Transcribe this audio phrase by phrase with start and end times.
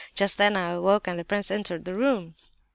[0.15, 2.33] Just then I awoke and the prince entered the room."